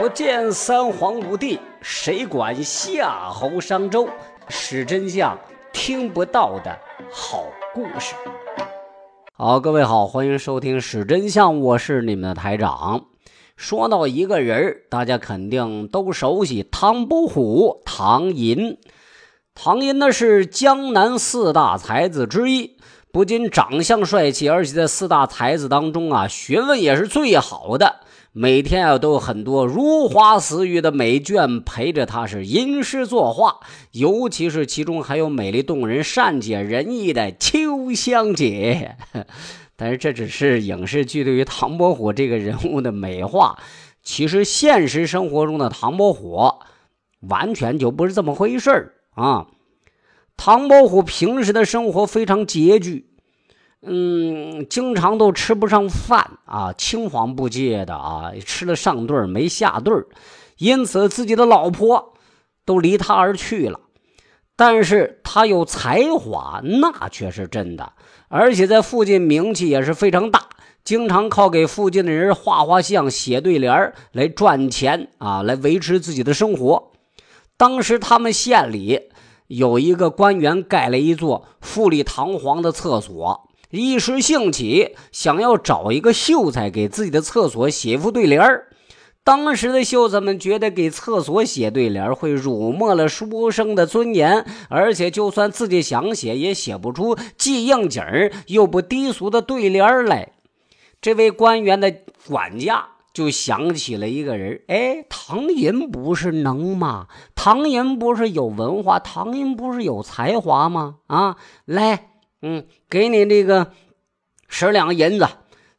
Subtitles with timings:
[0.00, 4.08] 不见三皇五帝，谁管夏侯商周？
[4.48, 5.38] 史真相
[5.74, 6.74] 听不到的
[7.12, 8.14] 好故事。
[9.34, 13.08] 好，各位好，欢迎收听《史真相》，我是你们的台长。
[13.58, 18.78] 说到一个人大家肯定都熟悉唐伯虎、唐寅。
[19.54, 22.78] 唐寅呢是江南四大才子之一，
[23.12, 27.96] 不仅长相帅气，而且在四大才子当中啊，学问也是最好的。
[28.32, 33.58] 每天啊，都有很多如花似玉的美眷陪着他，是吟诗作画。
[33.90, 38.96] 尤其是其中还有美丽动人、善解人意的秋香姐。
[39.74, 43.58] 但是这只是影视剧对于唐伯虎这个人物的美化，
[44.02, 46.52] 其实现实生活中的唐伯虎
[47.20, 49.48] 完全就不是这么回事啊。
[50.36, 53.09] 唐伯虎平时的生活非常拮据。
[53.82, 60.04] 嗯，经常都吃不上饭啊，青黄不接的啊，吃了上顿没下顿
[60.58, 62.12] 因此自己的老婆
[62.66, 63.80] 都离他而去了。
[64.54, 67.94] 但是他有才华，那却是真的，
[68.28, 70.50] 而且在附近名气也是非常大，
[70.84, 76.92] 经常靠给附近的人画画像、写对联来赚钱啊，来维持自己的生活。
[77.56, 79.08] 当时他们县里
[79.46, 83.48] 有一个官员盖了一座富丽堂皇的厕所。
[83.70, 88.42] 一时兴起，想要找一个秀才给自己的厕所写副对联。
[89.22, 98.02] 当时的秀才们觉得给厕所写对联会辱没了书生的尊严，而且就算自己想写，也写不出既应景
[98.46, 100.32] 又不低俗的对联来。
[101.00, 101.94] 这位官员的
[102.26, 107.06] 管家就想起了一个人：哎，唐寅不是能吗？
[107.34, 108.98] 唐寅不是有文化？
[108.98, 110.96] 唐寅不是有才华吗？
[111.06, 112.06] 啊，来。
[112.42, 113.72] 嗯，给你这个
[114.48, 115.28] 十两银子，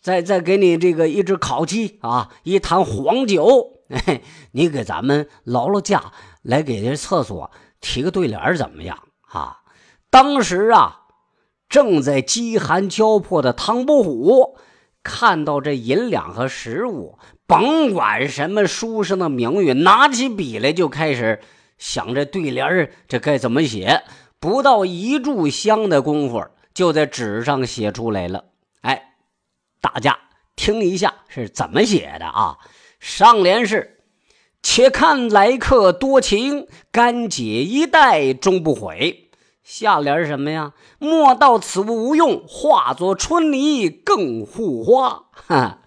[0.00, 3.80] 再再给你这个一只烤鸡啊，一坛黄酒，
[4.52, 9.58] 你给咱们劳劳驾，来给这厕所提个对联怎么样啊？
[10.10, 11.02] 当时啊，
[11.68, 14.56] 正在饥寒交迫的唐伯虎
[15.02, 21.40] 看到这银两和食物，甭管什么书生的名誉，拿起笔来就开始
[21.78, 24.02] 想这对联这该怎么写。
[24.40, 28.44] 不到一炷香的功夫，就在纸上写出来了。
[28.82, 29.14] 哎，
[29.80, 30.18] 大家
[30.54, 32.58] 听一下是怎么写的啊？
[33.00, 34.00] 上联是
[34.62, 39.30] ：“且看来客多情，干解衣带终不悔。”
[39.62, 45.80] 下联是什么呀？“莫道此物无用，化作春泥更护花。”哈，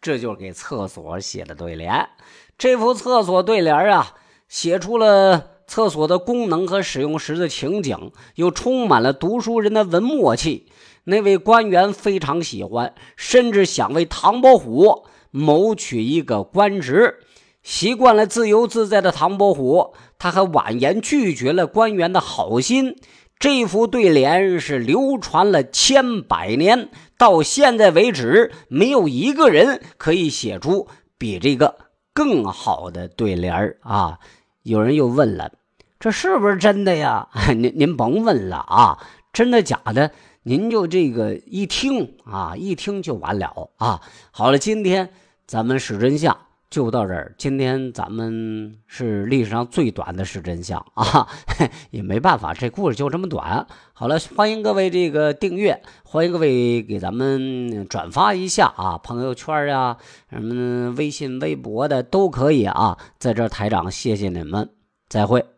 [0.00, 2.08] 这就是给厕所写的对联。
[2.56, 4.14] 这幅厕所对联啊，
[4.48, 5.55] 写出了。
[5.66, 10.66] 厕所的功能和使用时的情景，又充满了读书人的文墨气。
[11.04, 17.18] 那位官员非常喜欢，甚至想为唐伯虎谋取一个官职。
[17.62, 22.96] 习惯了自由自在的唐伯虎，他还婉言拒绝了官员的好心。
[23.38, 26.88] 这副对联是流传了千百年，
[27.18, 30.86] 到现在为止，没有一个人可以写出
[31.18, 31.76] 比这个
[32.14, 34.20] 更好的对联啊！
[34.66, 35.52] 有人又问了
[36.00, 38.98] ：“这是不是真的呀？” 您您甭问了啊，
[39.32, 40.10] 真的假的？
[40.42, 44.00] 您就这个一听啊，一听就完了啊。
[44.32, 45.10] 好了，今天
[45.46, 46.36] 咱们是真相。
[46.68, 51.28] 就到这儿，今天咱们是历史上最短的是真相啊，
[51.90, 53.66] 也没办法，这故事就这么短。
[53.92, 59.96] 好了，欢迎各位这个订阅，欢迎各位给咱们转发一下啊，朋友圈呀，
[60.28, 62.98] 什么微信、微博的都可以啊。
[63.18, 64.68] 在这台长谢谢你们，
[65.08, 65.55] 再会。